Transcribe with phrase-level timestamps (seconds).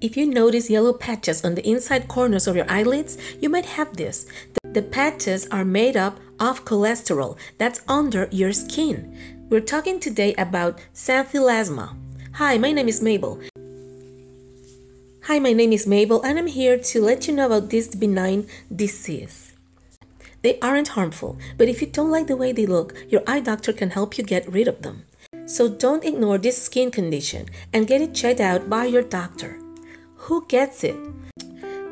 [0.00, 3.96] If you notice yellow patches on the inside corners of your eyelids, you might have
[3.96, 4.26] this.
[4.62, 9.16] The patches are made up of cholesterol that's under your skin.
[9.48, 11.96] We're talking today about xanthelasma.
[12.34, 13.40] Hi, my name is Mabel.
[15.24, 18.46] Hi, my name is Mabel, and I'm here to let you know about this benign
[18.74, 19.52] disease.
[20.42, 23.72] They aren't harmful, but if you don't like the way they look, your eye doctor
[23.72, 25.04] can help you get rid of them.
[25.46, 29.63] So don't ignore this skin condition and get it checked out by your doctor.
[30.28, 30.96] Who gets it?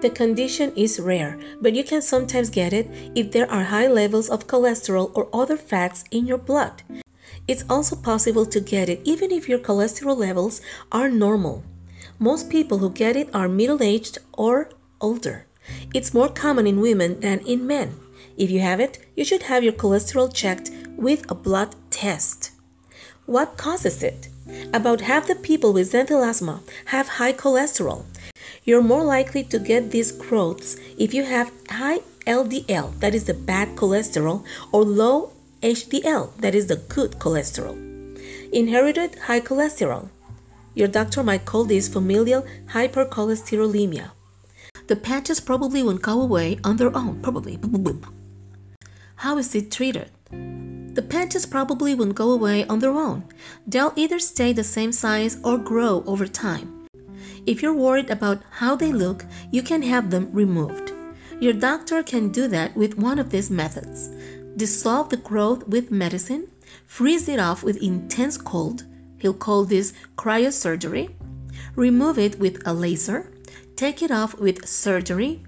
[0.00, 4.30] The condition is rare, but you can sometimes get it if there are high levels
[4.30, 6.82] of cholesterol or other fats in your blood.
[7.46, 11.62] It's also possible to get it even if your cholesterol levels are normal.
[12.18, 15.44] Most people who get it are middle aged or older.
[15.92, 18.00] It's more common in women than in men.
[18.38, 22.52] If you have it, you should have your cholesterol checked with a blood test.
[23.26, 24.28] What causes it?
[24.74, 28.04] About half the people with xanthelasma have high cholesterol.
[28.64, 33.34] You're more likely to get these growths if you have high LDL, that is the
[33.34, 35.32] bad cholesterol, or low
[35.62, 37.76] HDL, that is the good cholesterol.
[38.52, 40.10] Inherited high cholesterol.
[40.74, 44.12] Your doctor might call this familial hypercholesterolemia.
[44.86, 47.58] The patches probably won't go away on their own, probably.
[49.16, 50.10] How is it treated?
[50.30, 53.24] The patches probably won't go away on their own.
[53.66, 56.81] They'll either stay the same size or grow over time.
[57.44, 60.92] If you're worried about how they look, you can have them removed.
[61.40, 64.10] Your doctor can do that with one of these methods.
[64.56, 66.46] Dissolve the growth with medicine,
[66.86, 68.84] freeze it off with intense cold,
[69.18, 71.10] he'll call this cryosurgery,
[71.74, 73.32] remove it with a laser,
[73.74, 75.42] take it off with surgery,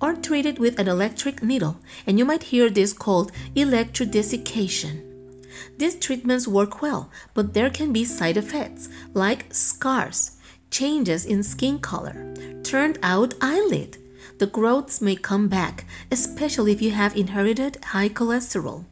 [0.00, 5.02] or treat it with an electric needle, and you might hear this called electrodesiccation.
[5.78, 10.38] These treatments work well, but there can be side effects like scars,
[10.70, 13.98] changes in skin color, turned out eyelid.
[14.38, 18.84] The growths may come back, especially if you have inherited high cholesterol.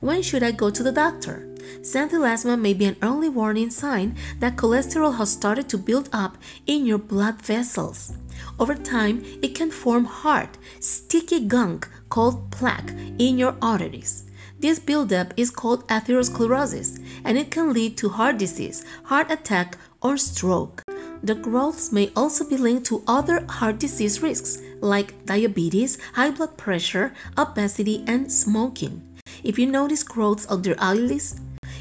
[0.00, 1.48] When should I go to the doctor?
[1.80, 6.84] Xanthelasma may be an early warning sign that cholesterol has started to build up in
[6.84, 8.12] your blood vessels.
[8.58, 10.50] Over time, it can form hard,
[10.80, 14.24] sticky gunk called plaque in your arteries.
[14.60, 20.16] This buildup is called atherosclerosis and it can lead to heart disease, heart attack, or
[20.16, 20.83] stroke.
[21.24, 26.58] The growths may also be linked to other heart disease risks like diabetes, high blood
[26.58, 29.00] pressure, obesity, and smoking.
[29.42, 31.40] If you notice growths on your eyelids,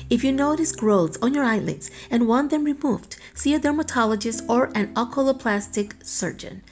[0.09, 4.71] if you notice growths on your eyelids and want them removed, see a dermatologist or
[4.75, 6.63] an oculoplastic surgeon.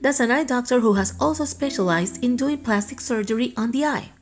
[0.00, 4.12] That's an eye doctor who has also specialized in doing plastic surgery on the eye.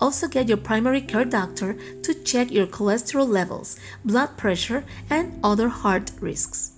[0.00, 5.68] Also, get your primary care doctor to check your cholesterol levels, blood pressure, and other
[5.68, 6.72] heart risks.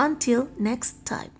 [0.00, 1.39] Until next time.